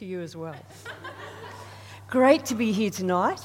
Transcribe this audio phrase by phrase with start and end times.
[0.00, 0.56] to you as well.
[2.08, 3.42] Great to be here tonight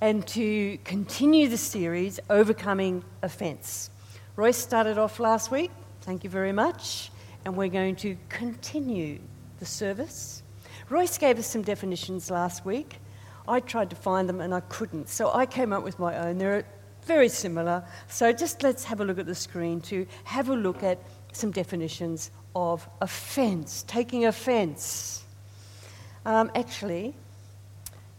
[0.00, 3.88] and to continue the series, Overcoming Offence.
[4.34, 5.70] Royce started off last week,
[6.00, 7.12] thank you very much,
[7.44, 9.20] and we're going to continue
[9.60, 10.42] the service.
[10.90, 12.96] Royce gave us some definitions last week.
[13.46, 16.38] I tried to find them and I couldn't, so I came up with my own.
[16.38, 16.66] They're
[17.02, 17.84] very similar.
[18.08, 20.98] So just let's have a look at the screen to have a look at
[21.32, 25.22] some definitions of offence, taking offence.
[26.28, 27.14] Um, actually,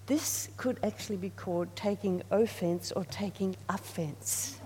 [0.07, 4.59] this could actually be called taking offence or taking offence.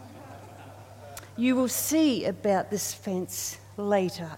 [1.35, 4.31] You will see about this fence later.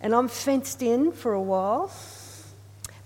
[0.00, 1.92] And I'm fenced in for a while,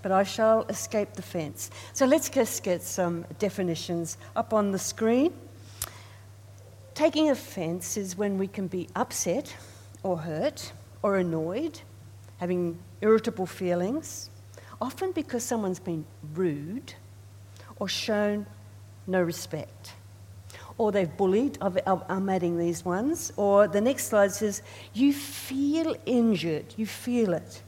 [0.03, 1.69] but I shall escape the fence.
[1.93, 5.33] So let's just get some definitions up on the screen.
[6.95, 9.53] Taking offence is when we can be upset
[10.05, 11.81] or hurt or annoyed,
[12.39, 14.31] having irritable feelings
[14.81, 16.05] often because someone's been
[16.35, 16.95] rude
[17.79, 18.47] or shown
[19.07, 19.93] no respect.
[20.79, 23.33] Or they've bullied, I'm adding these ones.
[23.37, 27.63] Or the next slide says, you feel injured, you feel it.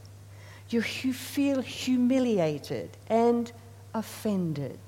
[0.69, 3.51] You, feel humiliated and
[3.95, 4.79] offended.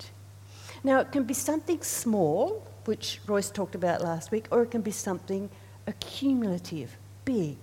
[0.83, 4.81] Now, it can be something small, which Royce talked about last week, or it can
[4.81, 5.49] be something
[5.87, 7.57] accumulative, big.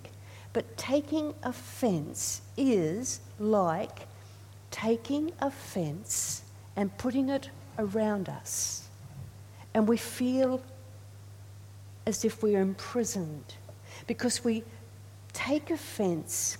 [0.51, 4.08] But taking offence is like
[4.81, 6.43] taking offence
[6.75, 8.87] and putting it around us.
[9.73, 10.61] And we feel
[12.05, 13.55] as if we're imprisoned
[14.07, 14.63] because we
[15.33, 16.57] take offence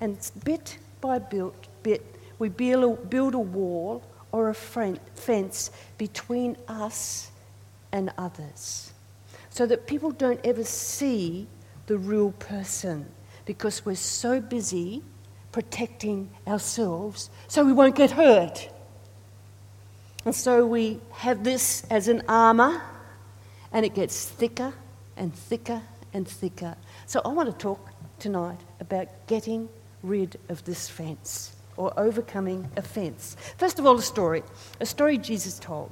[0.00, 2.04] and bit by bit,
[2.38, 7.30] we build a wall or a fence between us
[7.92, 8.92] and others
[9.50, 11.46] so that people don't ever see
[11.86, 13.06] the real person
[13.46, 15.02] because we're so busy
[15.58, 18.68] protecting ourselves so we won't get hurt.
[20.24, 22.80] And so we have this as an armour,
[23.72, 24.72] and it gets thicker
[25.16, 25.82] and thicker
[26.14, 26.76] and thicker.
[27.06, 29.68] So I want to talk tonight about getting
[30.04, 33.36] rid of this fence or overcoming a fence.
[33.56, 34.44] First of all, a story.
[34.78, 35.90] A story Jesus told.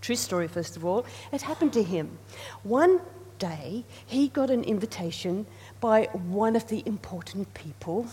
[0.00, 1.04] True story, first of all.
[1.32, 2.16] It happened to him.
[2.62, 3.02] One
[3.38, 5.44] day, he got an invitation
[5.82, 8.06] by one of the important people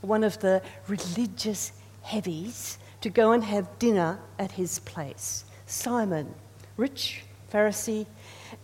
[0.00, 1.72] one of the religious
[2.02, 5.44] heavies to go and have dinner at his place.
[5.66, 6.34] Simon,
[6.76, 7.22] rich
[7.52, 8.06] Pharisee,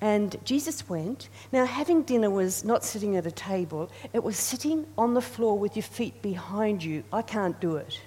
[0.00, 1.28] and Jesus went.
[1.53, 5.59] Now, having dinner was not sitting at a table, it was sitting on the floor
[5.59, 7.05] with your feet behind you.
[7.12, 8.01] I can't do it.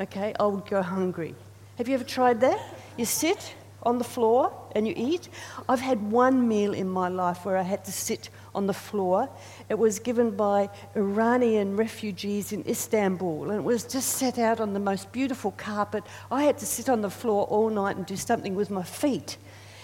[0.00, 1.34] Okay, I would go hungry.
[1.78, 2.60] Have you ever tried that?
[2.96, 5.28] You sit on the floor and you eat.
[5.68, 9.28] I've had one meal in my life where I had to sit on the floor.
[9.68, 14.72] It was given by Iranian refugees in Istanbul, and it was just set out on
[14.72, 16.04] the most beautiful carpet.
[16.30, 19.36] I had to sit on the floor all night and do something with my feet.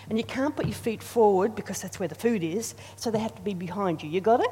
[0.08, 3.18] And you can't put your feet forward because that's where the food is, so they
[3.18, 4.08] have to be behind you.
[4.08, 4.50] You got it?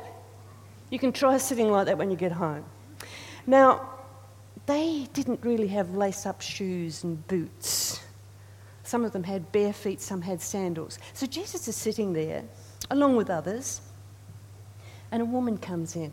[0.91, 2.65] You can try sitting like that when you get home.
[3.47, 3.89] Now,
[4.67, 8.01] they didn't really have lace up shoes and boots.
[8.83, 10.99] Some of them had bare feet, some had sandals.
[11.13, 12.45] So Jesus is sitting there,
[12.91, 13.81] along with others,
[15.11, 16.13] and a woman comes in,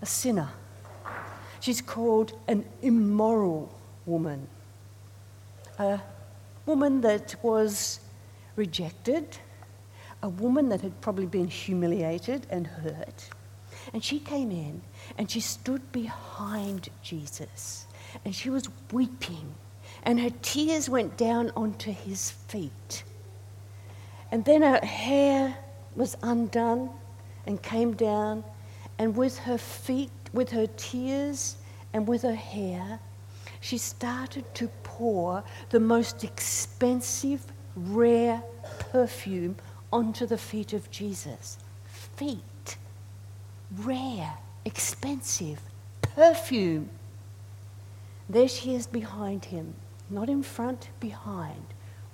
[0.00, 0.50] a sinner.
[1.60, 3.72] She's called an immoral
[4.04, 4.48] woman,
[5.78, 6.00] a
[6.66, 8.00] woman that was
[8.56, 9.38] rejected,
[10.22, 13.28] a woman that had probably been humiliated and hurt.
[13.92, 14.82] And she came in
[15.18, 17.86] and she stood behind Jesus
[18.24, 19.54] and she was weeping
[20.04, 23.04] and her tears went down onto his feet.
[24.30, 25.56] And then her hair
[25.94, 26.90] was undone
[27.46, 28.44] and came down,
[28.98, 31.56] and with her feet, with her tears,
[31.92, 32.98] and with her hair,
[33.60, 37.44] she started to pour the most expensive,
[37.76, 38.42] rare
[38.90, 39.56] perfume
[39.92, 41.58] onto the feet of Jesus.
[42.16, 42.76] Feet.
[43.78, 45.60] Rare, expensive
[46.02, 46.90] perfume.
[48.28, 49.74] There she is behind him
[50.12, 51.64] not in front, behind,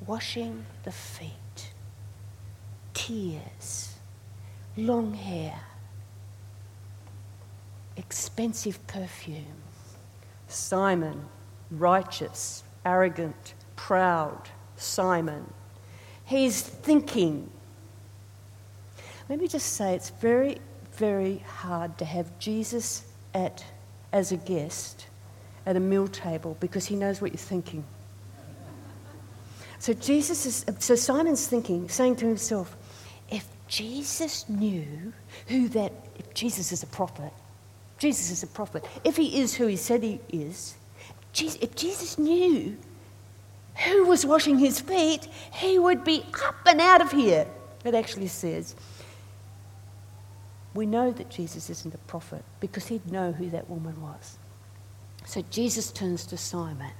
[0.06, 1.73] washing the feet.
[2.94, 3.98] Tears,
[4.78, 5.58] long hair,
[7.96, 9.44] expensive perfume.
[10.46, 11.26] Simon,
[11.70, 15.52] righteous, arrogant, proud, Simon.
[16.25, 17.50] He's thinking.
[19.28, 20.58] Let me just say it's very,
[20.92, 23.04] very hard to have Jesus
[23.34, 23.62] at,
[24.12, 25.06] as a guest
[25.66, 27.84] at a meal table because he knows what you're thinking.
[29.78, 32.75] So Jesus is so Simon's thinking, saying to himself,
[33.69, 35.12] Jesus knew
[35.47, 37.32] who that if Jesus is a prophet,
[37.99, 38.85] Jesus is a prophet.
[39.05, 40.75] If he is who he said he is,
[41.41, 42.76] if Jesus knew
[43.85, 47.47] who was washing his feet, he would be up and out of here.
[47.85, 48.75] It actually says,
[50.75, 54.38] we know that Jesus isn't a prophet because he'd know who that woman was.
[55.25, 56.93] So Jesus turns to Simon.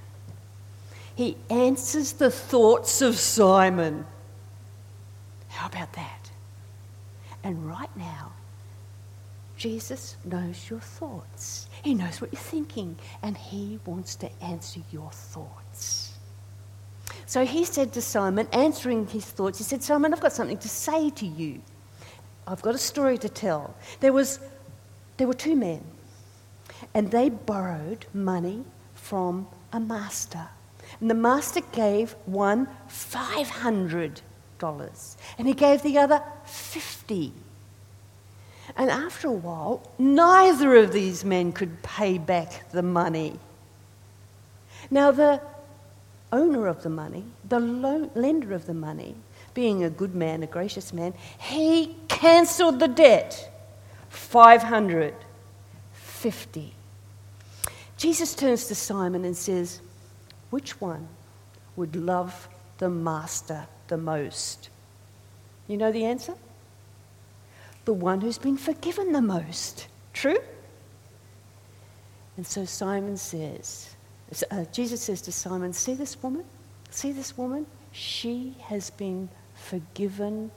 [1.15, 4.05] He answers the thoughts of Simon.
[5.49, 6.18] How about that?
[7.49, 8.31] And right now,
[9.57, 11.67] Jesus knows your thoughts.
[11.81, 16.13] He knows what you're thinking, and he wants to answer your thoughts.
[17.25, 20.69] So he said to Simon, answering his thoughts, he said, Simon, I've got something to
[20.69, 21.59] say to you.
[22.45, 23.73] I've got a story to tell.
[23.99, 24.39] There, was,
[25.17, 25.83] there were two men,
[26.93, 28.63] and they borrowed money
[28.93, 30.49] from a master.
[31.01, 34.21] And the master gave one $500,
[35.37, 37.33] and he gave the other 50
[38.75, 43.39] And after a while, neither of these men could pay back the money.
[44.91, 45.41] Now, the
[46.31, 49.15] owner of the money, the lender of the money,
[49.53, 53.45] being a good man, a gracious man, he cancelled the debt.
[54.09, 56.73] 550.
[57.97, 59.81] Jesus turns to Simon and says,
[60.49, 61.07] Which one
[61.75, 62.47] would love
[62.77, 64.69] the master the most?
[65.67, 66.33] You know the answer?
[67.85, 69.87] The one who's been forgiven the most.
[70.13, 70.39] True?
[72.37, 73.95] And so Simon says,
[74.49, 76.45] uh, Jesus says to Simon, See this woman?
[76.89, 77.65] See this woman?
[77.91, 80.51] She has been forgiven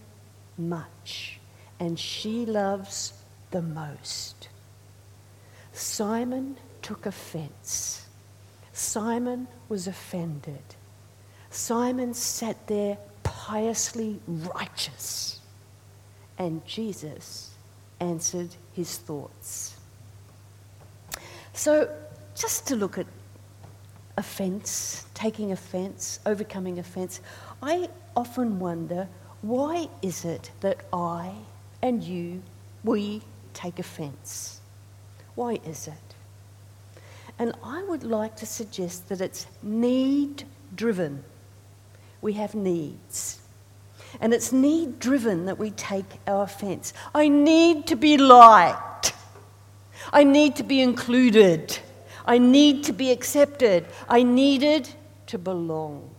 [0.56, 1.40] much,
[1.81, 3.12] and she loves
[3.50, 4.49] the most.
[5.73, 8.06] Simon took offense.
[8.73, 10.62] Simon was offended.
[11.50, 12.99] Simon sat there
[13.43, 15.41] piously righteous,
[16.39, 17.50] and Jesus
[17.99, 19.77] answered his thoughts.
[21.53, 21.93] So,
[22.37, 23.06] just to look at
[24.17, 27.21] offence, taking offence, overcoming offence,
[27.61, 29.09] I often wonder
[29.41, 31.35] why is it that I
[31.83, 32.43] and you,
[32.85, 33.23] we
[33.55, 34.61] take offence?
[35.35, 36.15] Why is it?
[37.41, 40.44] And I would like to suggest that it's need
[40.77, 41.25] driven.
[42.22, 43.40] We have needs.
[44.20, 46.94] And it's need driven that we take our offence.
[47.14, 49.14] I need to be liked.
[50.12, 51.78] I need to be included.
[52.24, 53.86] I need to be accepted.
[54.08, 54.88] I needed
[55.26, 56.10] to belong.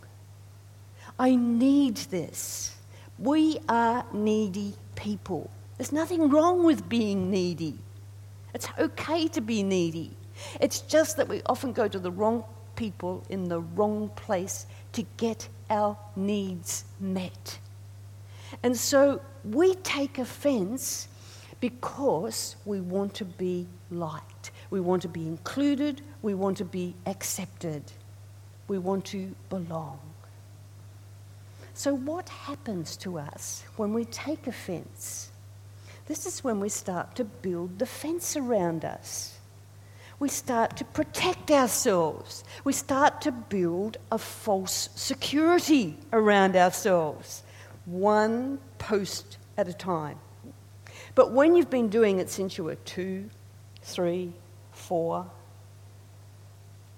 [1.17, 2.75] I need this.
[3.19, 5.50] We are needy people.
[5.77, 7.77] There's nothing wrong with being needy.
[8.53, 10.11] It's okay to be needy.
[10.59, 12.44] It's just that we often go to the wrong
[12.75, 17.60] people in the wrong place to get our needs met.
[18.62, 21.07] And so we take offense
[21.60, 24.51] because we want to be liked.
[24.69, 26.01] We want to be included.
[26.22, 27.84] We want to be accepted.
[28.68, 30.00] We want to belong.
[31.74, 35.31] So, what happens to us when we take offence?
[36.06, 39.39] This is when we start to build the fence around us.
[40.24, 42.46] We start to protect ourselves.
[42.64, 47.44] We start to build a false security around ourselves,
[47.84, 50.18] one post at a time.
[51.14, 53.31] But when you've been doing it since you were two,
[53.81, 54.31] three,
[54.72, 55.30] 4,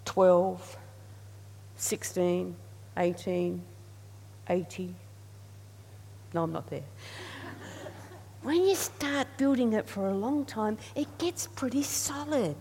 [0.05, 0.77] 12,
[1.77, 2.55] 16,
[2.95, 3.61] 18,
[4.47, 4.95] 80.
[6.35, 6.83] No, I'm not there.
[8.43, 12.55] when you start building it for a long time, it gets pretty solid.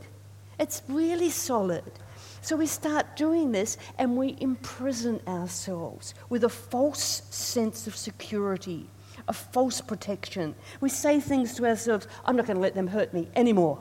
[0.58, 1.90] It's really solid.
[2.40, 8.88] So we start doing this and we imprison ourselves with a false sense of security,
[9.28, 10.54] a false protection.
[10.80, 13.80] We say things to ourselves, I'm not going to let them hurt me anymore.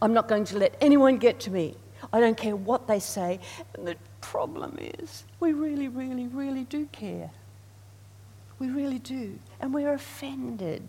[0.00, 1.76] I'm not going to let anyone get to me.
[2.12, 3.40] I don't care what they say.
[3.74, 7.30] And the problem is, we really, really, really do care.
[8.58, 9.38] We really do.
[9.60, 10.86] And we're offended.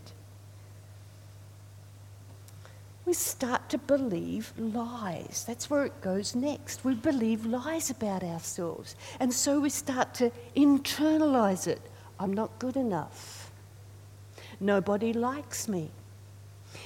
[3.06, 5.44] We start to believe lies.
[5.46, 6.84] That's where it goes next.
[6.84, 8.96] We believe lies about ourselves.
[9.20, 11.80] And so we start to internalize it.
[12.18, 13.52] I'm not good enough.
[14.58, 15.90] Nobody likes me.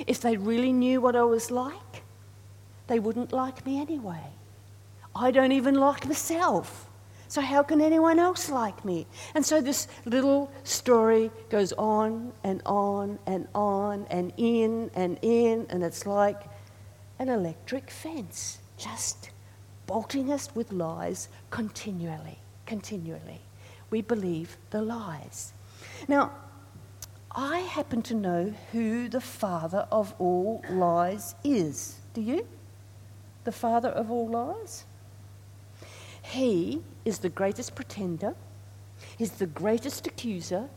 [0.07, 2.03] If they really knew what I was like,
[2.87, 4.27] they wouldn't like me anyway.
[5.15, 6.90] I don't even like myself.
[7.31, 9.07] So, how can anyone else like me?
[9.37, 15.65] And so, this little story goes on and on and on and in and in,
[15.71, 16.43] and it's like
[17.21, 19.31] an electric fence, just
[19.87, 23.43] bolting us with lies continually, continually.
[23.91, 25.53] We believe the lies.
[26.09, 26.33] Now,
[27.31, 31.95] I happen to know who the father of all lies is.
[32.13, 32.49] Do you?
[33.45, 34.85] The father of all lies?
[36.31, 38.35] He is the greatest pretender,
[39.19, 40.69] he's the greatest accuser,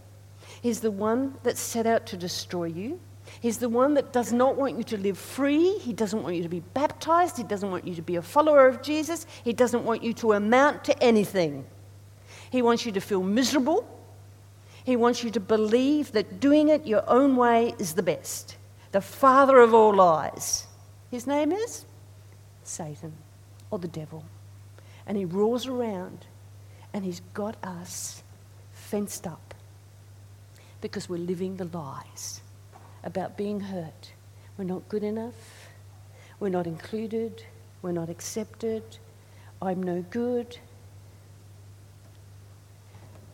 [0.61, 2.99] he's the one that set out to destroy you.
[3.39, 5.77] He's the one that does not want you to live free.
[5.77, 7.37] He doesn't want you to be baptized.
[7.37, 9.25] He doesn't want you to be a follower of Jesus.
[9.45, 11.65] He doesn't want you to amount to anything.
[12.51, 13.87] He wants you to feel miserable.
[14.83, 18.57] He wants you to believe that doing it your own way is the best.
[18.91, 20.67] The father of all lies.
[21.09, 21.85] His name is
[22.63, 23.13] Satan
[23.71, 24.25] or the devil.
[25.05, 26.25] And he roars around
[26.93, 28.23] and he's got us
[28.71, 29.53] fenced up
[30.81, 32.41] because we're living the lies
[33.03, 34.11] about being hurt.
[34.57, 35.69] We're not good enough.
[36.39, 37.43] We're not included.
[37.81, 38.83] We're not accepted.
[39.61, 40.57] I'm no good.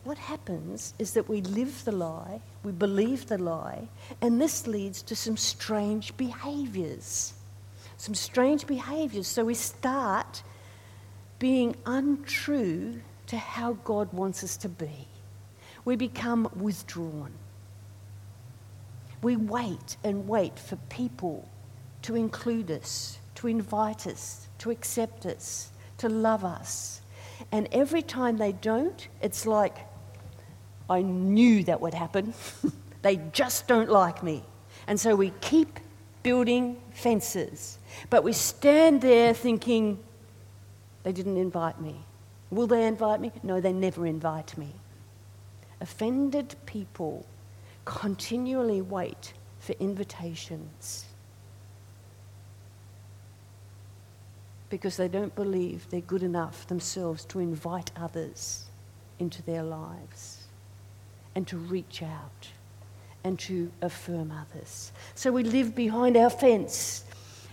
[0.03, 3.88] What happens is that we live the lie, we believe the lie,
[4.21, 7.33] and this leads to some strange behaviors.
[7.97, 9.27] Some strange behaviors.
[9.27, 10.41] So we start
[11.39, 15.08] being untrue to how God wants us to be.
[15.86, 17.31] We become withdrawn.
[19.22, 21.48] We wait and wait for people
[22.03, 27.01] to include us, to invite us, to accept us, to love us.
[27.51, 29.77] And every time they don't, it's like,
[30.89, 32.34] I knew that would happen.
[33.01, 34.43] they just don't like me.
[34.88, 35.79] And so we keep
[36.24, 37.77] building fences.
[38.10, 40.00] But we stand there thinking,
[41.03, 41.95] they didn't invite me.
[42.51, 43.31] Will they invite me?
[43.43, 44.73] No, they never invite me.
[45.81, 47.25] Offended people
[47.85, 51.05] continually wait for invitations
[54.69, 58.65] because they don't believe they're good enough themselves to invite others
[59.17, 60.43] into their lives
[61.35, 62.49] and to reach out
[63.23, 64.91] and to affirm others.
[65.15, 67.03] So we live behind our fence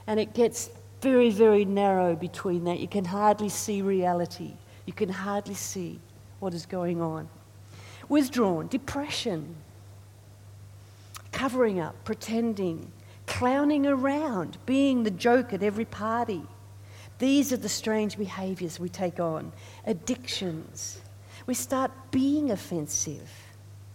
[0.07, 2.81] and it gets very, very narrow between that.
[2.81, 4.55] You can hardly see reality,
[4.87, 6.01] you can hardly see
[6.41, 7.29] what is going on.
[8.09, 9.57] Withdrawn, depression,
[11.33, 12.91] covering up, pretending,
[13.27, 16.43] clowning around, being the joke at every party.
[17.19, 19.53] These are the strange behaviours we take on.
[19.87, 21.01] Addictions.
[21.47, 23.31] We start being offensive,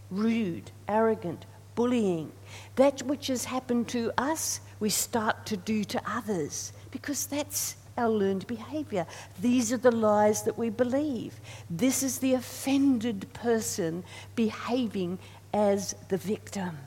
[0.10, 2.32] rude, arrogant, bullying.
[2.76, 8.10] That which has happened to us, we start to do to others because that's our
[8.10, 9.06] learned behaviour.
[9.42, 11.40] These are the lies that we believe.
[11.70, 14.04] This is the offended person
[14.36, 15.20] behaving
[15.54, 16.78] as the victim.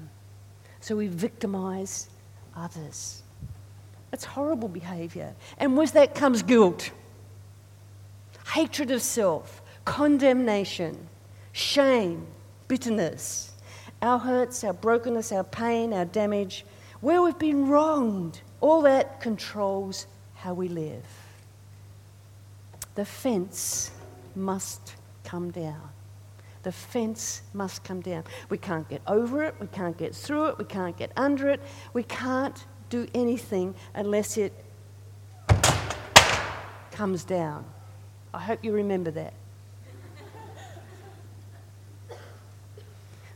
[0.81, 2.09] So we victimize
[2.57, 3.23] others.
[4.11, 5.35] That's horrible behavior.
[5.59, 6.91] And with that comes guilt,
[8.53, 11.09] hatred of self, condemnation,
[11.53, 12.27] shame,
[12.69, 13.53] bitterness,
[14.03, 16.65] our hurts, our brokenness, our pain, our damage,
[17.01, 18.41] where we've been wronged.
[18.65, 20.07] All that controls
[20.37, 21.05] how we live.
[22.95, 23.91] The fence
[24.35, 25.91] must come down.
[26.63, 28.25] The fence must come down.
[28.49, 31.61] We can't get over it, we can't get through it, we can't get under it,
[31.93, 34.55] we can't do anything unless it
[36.91, 37.67] comes down.
[38.33, 39.35] I hope you remember that.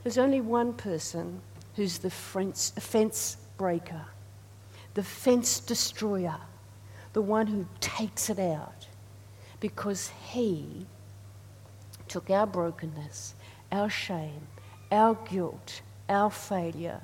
[0.04, 1.42] There's only one person
[1.76, 4.06] who's the fence, breaker,
[4.98, 6.34] the fence destroyer,
[7.12, 8.88] the one who takes it out,
[9.60, 10.84] because he
[12.08, 13.36] took our brokenness,
[13.70, 14.48] our shame,
[14.90, 17.00] our guilt, our failure,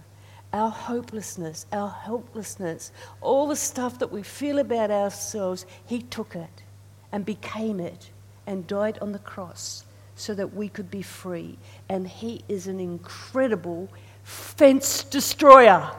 [0.52, 6.64] our hopelessness, our helplessness, all the stuff that we feel about ourselves, He took it
[7.12, 8.10] and became it
[8.44, 9.84] and died on the cross
[10.16, 11.58] so that we could be free.
[11.88, 13.88] And He is an incredible
[14.24, 15.92] fence destroyer.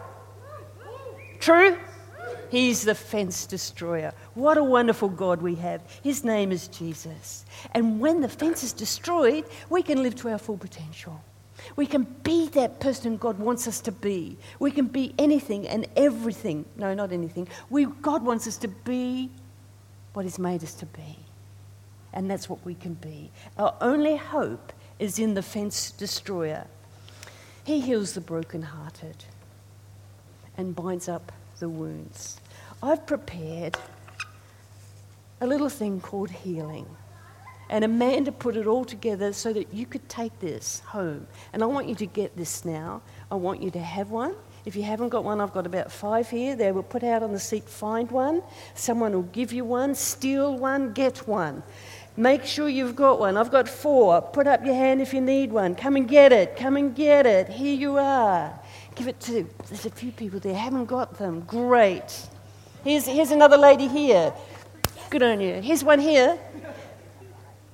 [1.46, 1.78] True?
[2.50, 4.14] He's the fence destroyer.
[4.34, 5.80] What a wonderful God we have.
[6.02, 7.46] His name is Jesus.
[7.76, 11.24] And when the fence is destroyed, we can live to our full potential.
[11.76, 14.38] We can be that person God wants us to be.
[14.58, 16.66] We can be anything and everything.
[16.78, 17.48] No, not anything.
[17.70, 19.30] We, God wants us to be
[20.14, 21.16] what He's made us to be.
[22.12, 23.30] And that's what we can be.
[23.60, 26.66] Our only hope is in the fence destroyer.
[27.66, 29.26] He heals the brokenhearted
[30.58, 32.40] and binds up the wounds.
[32.82, 33.78] I've prepared
[35.42, 36.86] a little thing called healing.
[37.70, 41.26] And Amanda put it all together so that you could take this home.
[41.52, 43.02] And I want you to get this now.
[43.32, 44.36] I want you to have one.
[44.66, 46.56] If you haven't got one, I've got about five here.
[46.56, 48.44] They will put out on the seat, find one.
[48.76, 51.64] Someone will give you one, steal one, get one.
[52.18, 53.36] Make sure you've got one.
[53.36, 54.22] I've got four.
[54.22, 55.76] Put up your hand if you need one.
[55.76, 56.56] Come and get it.
[56.56, 57.50] Come and get it.
[57.50, 58.60] Here you are.
[58.96, 59.48] Give it to.
[59.68, 61.42] There's a few people there haven't got them.
[61.42, 62.28] Great.
[62.84, 64.34] Here's, here's another lady here.
[65.10, 65.62] Good on you.
[65.62, 66.38] Here's one here.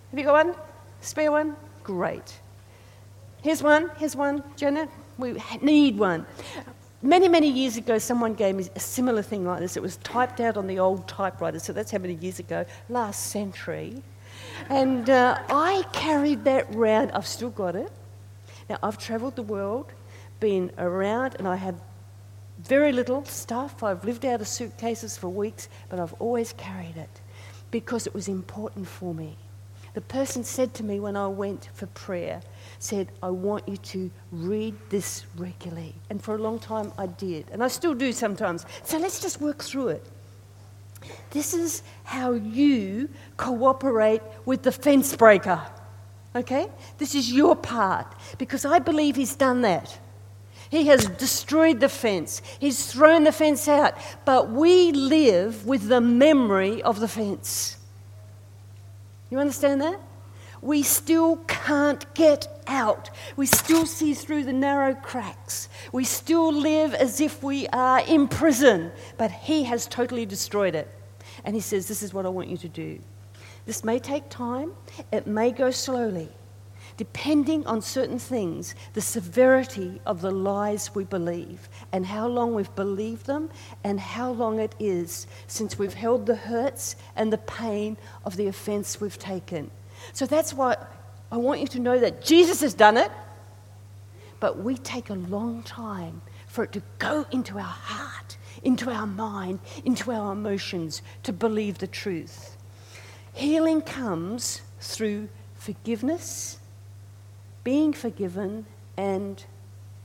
[0.10, 0.56] Have you got one?
[1.02, 1.56] Spare one?
[1.84, 2.40] Great.
[3.42, 3.92] Here's one.
[3.98, 4.44] Here's one.
[4.56, 4.88] Jenna,
[5.18, 6.26] we need one.
[7.04, 9.76] Many, many years ago, someone gave me a similar thing like this.
[9.76, 13.32] It was typed out on the old typewriter, so that's how many years ago, last
[13.32, 14.04] century.
[14.70, 17.12] And uh, I carried that round.
[17.12, 17.92] I've still got it.
[18.70, 19.92] Now, I've travelled the world,
[20.42, 21.80] been around, and I have
[22.60, 23.82] very little stuff.
[23.82, 27.22] I've lived out of suitcases for weeks, but I've always carried it
[27.72, 29.38] because it was important for me.
[29.94, 32.42] The person said to me when I went for prayer,
[32.80, 35.96] said, I want you to read this regularly.
[36.10, 38.66] And for a long time I did, and I still do sometimes.
[38.84, 40.06] So let's just work through it.
[41.32, 45.62] This is how you cooperate with the fence breaker.
[46.36, 46.68] Okay?
[46.98, 48.08] This is your part
[48.38, 49.98] because I believe he's done that.
[50.72, 52.42] He has destroyed the fence.
[52.58, 53.94] He's thrown the fence out.
[54.24, 57.76] But we live with the memory of the fence.
[59.30, 60.00] You understand that?
[60.62, 63.10] We still can't get out.
[63.36, 65.68] We still see through the narrow cracks.
[65.92, 68.94] We still live as if we are in prison.
[69.18, 70.88] But He has totally destroyed it.
[71.44, 72.98] And He says, This is what I want you to do.
[73.66, 74.72] This may take time,
[75.12, 76.30] it may go slowly
[76.98, 82.74] depending on certain things, the severity of the lies we believe, and how long we've
[82.76, 83.50] believed them,
[83.84, 88.48] and how long it is since we've held the hurts and the pain of the
[88.48, 89.70] offense we've taken.
[90.14, 90.76] So that's why
[91.32, 93.12] I want you to know that Jesus has done it,
[94.40, 99.08] but we take a long time for it to go into our heart, into our
[99.08, 102.58] mind, into our emotions to believe the truth.
[103.34, 106.60] Healing comes through forgiveness
[107.64, 108.66] being forgiven
[108.98, 109.44] and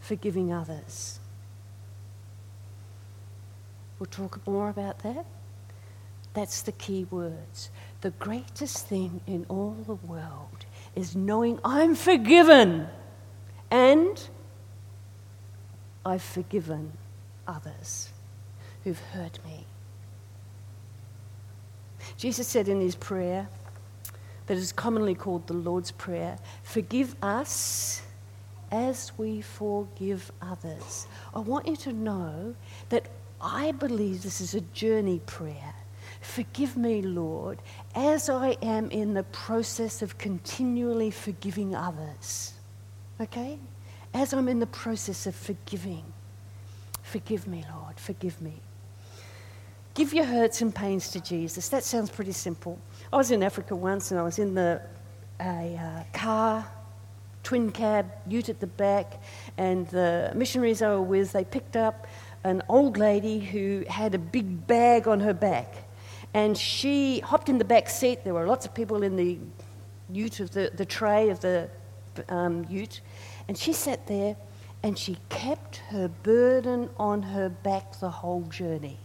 [0.00, 1.18] forgiving others.
[3.98, 5.24] We'll talk more about that.
[6.34, 7.70] That's the key words.
[8.02, 12.88] The greatest thing in all the world is knowing I'm forgiven
[13.70, 14.28] and
[16.04, 16.92] I've forgiven
[17.48, 18.10] others
[18.84, 19.66] who've hurt me.
[22.16, 23.48] Jesus said in his prayer,
[24.46, 28.02] that is commonly called the Lord's Prayer Forgive us
[28.70, 31.06] as we forgive others.
[31.34, 32.54] I want you to know
[32.88, 33.08] that
[33.40, 35.74] I believe this is a journey prayer.
[36.20, 37.60] Forgive me, Lord,
[37.94, 42.54] as I am in the process of continually forgiving others.
[43.20, 43.58] Okay?
[44.12, 46.02] As I'm in the process of forgiving.
[47.02, 48.60] Forgive me, Lord, forgive me.
[49.94, 51.68] Give your hurts and pains to Jesus.
[51.68, 52.78] That sounds pretty simple.
[53.12, 54.82] I was in Africa once and I was in the
[55.40, 56.66] a uh, car,
[57.42, 59.22] twin cab, ute at the back,
[59.58, 62.06] and the missionaries I was with, they picked up
[62.44, 65.74] an old lady who had a big bag on her back.
[66.34, 68.24] And she hopped in the back seat.
[68.24, 69.38] There were lots of people in the
[70.10, 71.68] ute of the, the tray of the
[72.28, 73.00] um, ute.
[73.48, 74.36] And she sat there
[74.82, 78.98] and she kept her burden on her back the whole journey.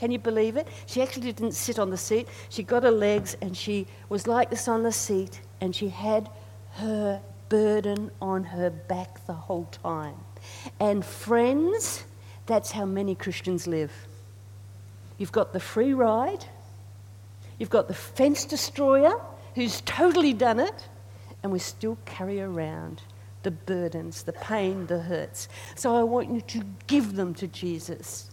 [0.00, 0.66] Can you believe it?
[0.86, 2.26] She actually didn't sit on the seat.
[2.48, 6.30] She got her legs and she was like this on the seat and she had
[6.76, 10.14] her burden on her back the whole time.
[10.80, 12.02] And friends,
[12.46, 13.92] that's how many Christians live.
[15.18, 16.46] You've got the free ride,
[17.58, 19.20] you've got the fence destroyer
[19.54, 20.88] who's totally done it,
[21.42, 23.02] and we still carry around
[23.42, 25.48] the burdens, the pain, the hurts.
[25.74, 28.29] So I want you to give them to Jesus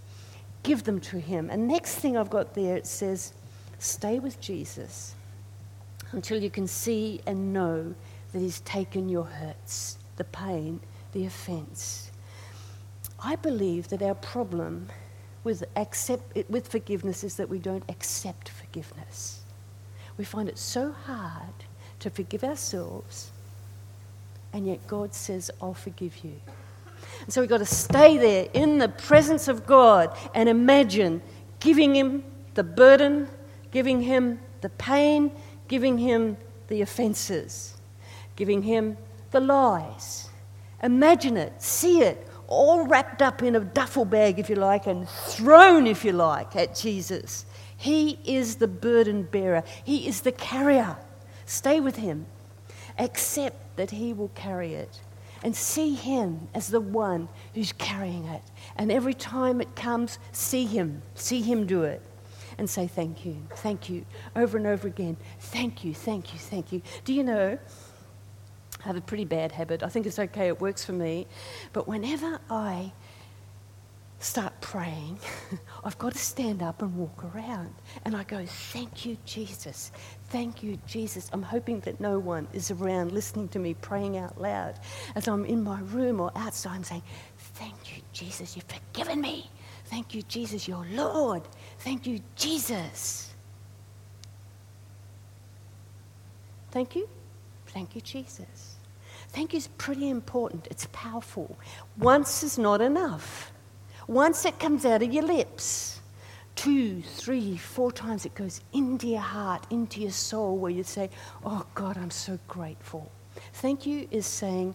[0.68, 1.50] give them to Him.
[1.50, 3.34] And next thing I've got there, it says,
[3.80, 5.16] stay with Jesus
[6.12, 7.96] until you can see and know
[8.34, 10.82] that He's taken your hurts, the pain,
[11.14, 12.12] the offense.
[13.24, 14.90] I believe that our problem
[15.46, 19.42] with, accept, with forgiveness is that we don't accept forgiveness.
[20.18, 21.54] We find it so hard
[22.00, 23.32] to forgive ourselves,
[24.52, 26.34] and yet God says, I'll forgive you.
[27.28, 31.22] And so we've got to stay there in the presence of God and imagine
[31.60, 33.28] giving Him the burden,
[33.70, 35.34] giving Him the pain,
[35.68, 36.38] giving Him
[36.70, 37.76] the offenses,
[38.38, 38.96] giving Him
[39.32, 40.30] the lies.
[40.82, 45.10] Imagine it, see it, all wrapped up in a duffel bag, if you like, and
[45.10, 47.46] thrown, if you like, at Jesus.
[47.76, 50.96] He is the burden bearer, He is the carrier.
[51.46, 52.26] Stay with Him.
[52.98, 55.02] Accept that He will carry it
[55.44, 58.42] and see Him as the one who's carrying it.
[58.76, 62.02] And every time it comes, see Him, see Him do it.
[62.58, 65.18] and say thank you, thank you, over and over again.
[65.40, 66.82] Thank you, thank you, thank you.
[67.06, 67.58] Do you know?
[68.80, 69.84] I have a pretty bad habit.
[69.84, 71.28] I think it's okay, it works for me.
[71.74, 72.92] But whenever I
[74.20, 75.20] start praying,
[75.84, 77.74] I've got to stand up and walk around.
[78.06, 79.92] And I go, Thank you, Jesus.
[80.30, 81.30] Thank you, Jesus.
[81.32, 84.80] I'm hoping that no one is around listening to me praying out loud.
[85.16, 87.04] As I'm in my room or outside, I'm saying,
[87.38, 88.56] Thank you, Jesus.
[88.56, 89.50] You've forgiven me.
[89.86, 90.68] Thank you, Jesus.
[90.68, 91.44] You're Lord.
[91.80, 93.34] Thank you, Jesus.
[96.72, 97.08] Thank you.
[97.68, 98.76] Thank you, Jesus.
[99.30, 100.68] Thank you is pretty important.
[100.72, 101.58] It's powerful.
[101.98, 103.52] Once is not enough.
[104.08, 106.00] Once it comes out of your lips,
[106.56, 111.10] two, three, four times it goes into your heart, into your soul, where you say,
[111.44, 113.12] Oh God, I'm so grateful.
[113.54, 114.74] Thank you is saying,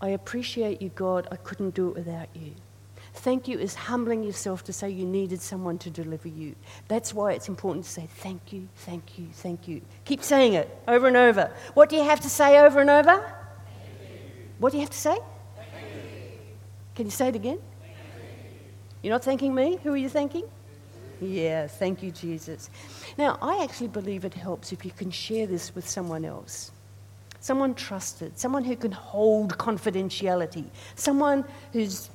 [0.00, 1.26] I appreciate you, God.
[1.32, 2.52] I couldn't do it without you.
[3.14, 6.54] Thank you is humbling yourself to say you needed someone to deliver you.
[6.88, 9.80] That's why it's important to say thank you, thank you, thank you.
[10.04, 11.50] Keep saying it over and over.
[11.74, 13.24] What do you have to say over and over?
[14.58, 15.16] What do you have to say?
[16.94, 17.58] Can you say it again?
[19.04, 19.78] You're not thanking me?
[19.82, 20.44] Who are you thanking?
[21.20, 22.70] Yeah, thank you, Jesus.
[23.18, 26.72] Now, I actually believe it helps if you can share this with someone else.
[27.38, 30.64] Someone trusted, someone who can hold confidentiality,
[30.94, 32.08] someone who's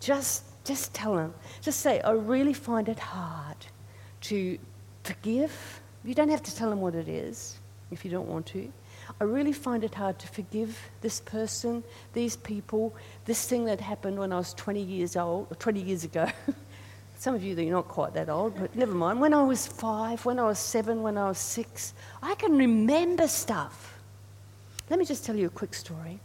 [0.00, 3.58] just, just tell them, just say, I really find it hard
[4.22, 4.58] to
[5.04, 5.52] forgive.
[6.04, 7.60] You don't have to tell them what it is
[7.92, 8.72] if you don't want to.
[9.20, 14.18] I really find it hard to forgive this person, these people, this thing that happened
[14.18, 16.28] when I was 20 years old, or 20 years ago.
[17.16, 19.20] Some of you, you're not quite that old, but never mind.
[19.20, 23.28] When I was five, when I was seven, when I was six, I can remember
[23.28, 23.98] stuff.
[24.90, 26.20] Let me just tell you a quick story.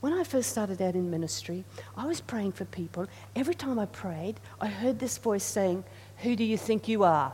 [0.00, 1.64] When I first started out in ministry,
[1.96, 3.06] I was praying for people.
[3.36, 5.84] Every time I prayed, I heard this voice saying,
[6.18, 7.32] Who do you think you are?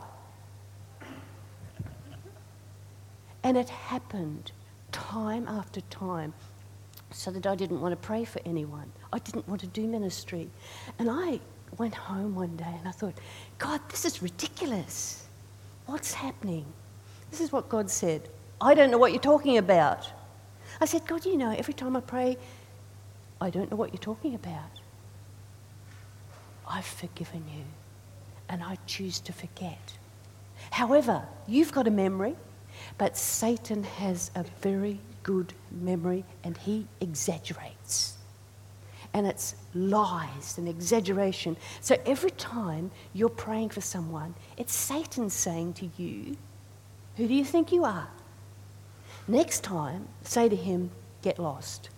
[3.41, 4.51] And it happened
[4.91, 6.33] time after time
[7.11, 8.91] so that I didn't want to pray for anyone.
[9.13, 10.49] I didn't want to do ministry.
[10.99, 11.39] And I
[11.77, 13.13] went home one day and I thought,
[13.57, 15.25] God, this is ridiculous.
[15.85, 16.65] What's happening?
[17.31, 18.29] This is what God said.
[18.59, 20.09] I don't know what you're talking about.
[20.81, 22.37] I said, God, you know, every time I pray,
[23.39, 24.71] I don't know what you're talking about.
[26.69, 27.63] I've forgiven you
[28.49, 29.93] and I choose to forget.
[30.71, 32.35] However, you've got a memory.
[32.97, 38.17] But Satan has a very good memory and he exaggerates.
[39.13, 41.57] And it's lies and exaggeration.
[41.81, 46.37] So every time you're praying for someone, it's Satan saying to you,
[47.15, 48.09] Who do you think you are?
[49.27, 51.89] Next time, say to him, Get lost.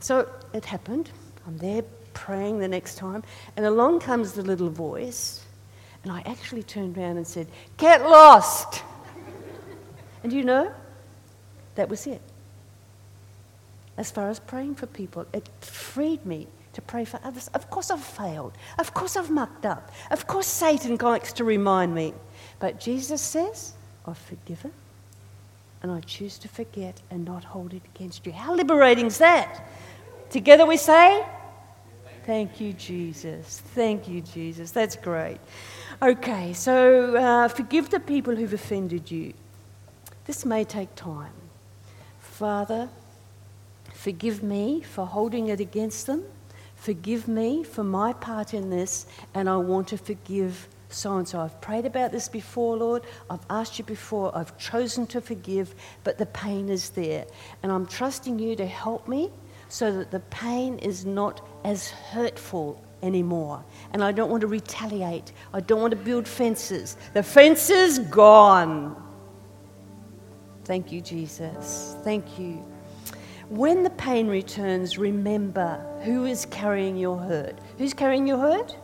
[0.00, 1.10] So it happened.
[1.46, 1.82] I'm there
[2.14, 3.22] praying the next time,
[3.56, 5.44] and along comes the little voice,
[6.02, 8.82] and I actually turned around and said, Get lost!
[10.24, 10.72] And you know,
[11.74, 12.22] that was it.
[13.96, 17.48] As far as praying for people, it freed me to pray for others.
[17.54, 18.54] Of course, I've failed.
[18.78, 19.92] Of course, I've mucked up.
[20.10, 22.14] Of course, Satan likes to remind me.
[22.58, 23.74] But Jesus says,
[24.06, 24.72] I've forgiven,
[25.82, 28.32] and I choose to forget and not hold it against you.
[28.32, 29.68] How liberating is that?
[30.30, 31.24] Together we say,
[32.24, 33.60] Thank you, Jesus.
[33.74, 34.70] Thank you, Jesus.
[34.70, 35.38] That's great.
[36.00, 39.34] Okay, so uh, forgive the people who've offended you.
[40.26, 41.32] This may take time.
[42.18, 42.88] Father,
[43.92, 46.24] forgive me for holding it against them.
[46.76, 51.40] Forgive me for my part in this, and I want to forgive so and so.
[51.40, 53.04] I've prayed about this before, Lord.
[53.28, 54.36] I've asked you before.
[54.36, 57.26] I've chosen to forgive, but the pain is there.
[57.62, 59.30] And I'm trusting you to help me
[59.68, 63.64] so that the pain is not as hurtful anymore.
[63.92, 65.32] And I don't want to retaliate.
[65.52, 66.96] I don't want to build fences.
[67.12, 69.03] The fence is gone.
[70.64, 71.96] Thank you, Jesus.
[72.04, 72.64] Thank you.
[73.48, 77.58] When the pain returns, remember who is carrying your hurt.
[77.78, 78.76] Who's carrying your hurt?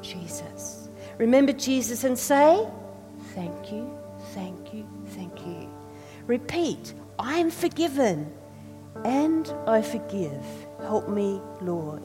[0.00, 0.88] Jesus.
[1.18, 2.66] Remember Jesus and say,
[3.34, 3.96] Thank you,
[4.34, 5.70] thank you, thank you.
[6.26, 8.32] Repeat, I am forgiven
[9.04, 10.44] and I forgive.
[10.80, 12.02] Help me, Lord.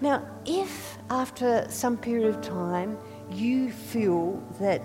[0.00, 2.98] Now, if after some period of time
[3.30, 4.82] you feel that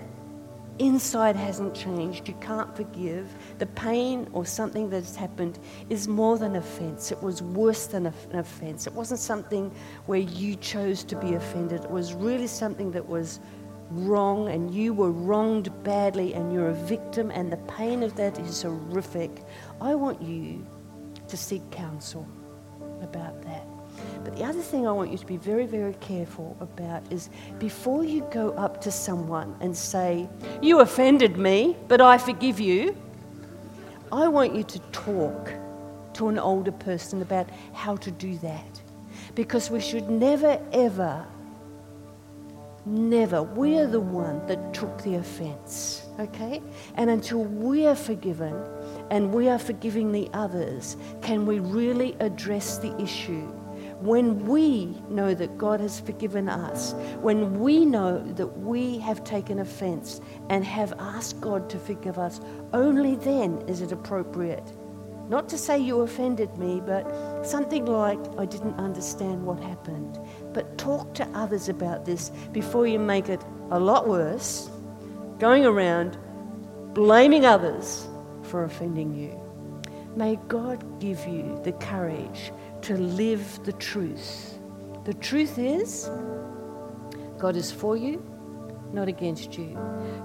[0.81, 6.55] inside hasn't changed, you can't forgive, the pain or something that's happened is more than
[6.55, 7.11] offense.
[7.11, 8.87] It was worse than an offense.
[8.87, 9.71] It wasn't something
[10.07, 11.83] where you chose to be offended.
[11.83, 13.39] It was really something that was
[13.91, 18.39] wrong and you were wronged badly and you're a victim and the pain of that
[18.39, 19.43] is horrific.
[19.79, 20.65] I want you
[21.27, 22.27] to seek counsel
[23.03, 23.67] about that.
[24.23, 28.03] But the other thing I want you to be very, very careful about is before
[28.03, 30.29] you go up to someone and say,
[30.61, 32.95] You offended me, but I forgive you,
[34.11, 35.51] I want you to talk
[36.13, 38.81] to an older person about how to do that.
[39.35, 41.25] Because we should never, ever,
[42.85, 46.61] never, we are the one that took the offense, okay?
[46.95, 48.53] And until we are forgiven
[49.09, 53.49] and we are forgiving the others, can we really address the issue?
[54.01, 59.59] When we know that God has forgiven us, when we know that we have taken
[59.59, 62.41] offense and have asked God to forgive us,
[62.73, 64.73] only then is it appropriate
[65.31, 67.05] not to say you offended me, but
[67.45, 70.19] something like, I didn't understand what happened.
[70.51, 74.69] But talk to others about this before you make it a lot worse,
[75.39, 76.17] going around
[76.93, 78.09] blaming others
[78.43, 79.39] for offending you.
[80.17, 82.51] May God give you the courage
[82.83, 84.57] to live the truth.
[85.05, 86.09] The truth is,
[87.37, 88.23] God is for you,
[88.93, 89.77] not against you.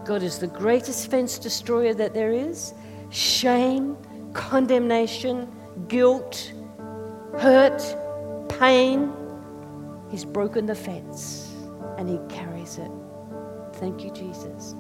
[0.05, 2.75] God is the greatest fence destroyer that there is.
[3.11, 3.97] Shame
[4.33, 5.49] condemnation,
[5.89, 6.53] guilt,
[7.39, 7.83] hurt,
[8.49, 9.13] pain.
[10.11, 11.53] He's broken the fence
[11.97, 12.91] and he carries it.
[13.75, 14.75] Thank you, Jesus.